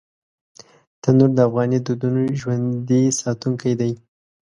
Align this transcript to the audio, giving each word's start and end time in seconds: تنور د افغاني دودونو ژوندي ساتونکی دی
تنور 1.03 1.31
د 1.35 1.39
افغاني 1.47 1.77
دودونو 1.85 2.21
ژوندي 2.39 3.03
ساتونکی 3.21 3.73
دی 3.79 3.91